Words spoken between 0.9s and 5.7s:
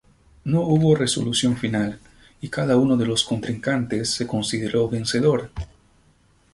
resolución final, y cada uno de los contrincantes se consideró vencedor.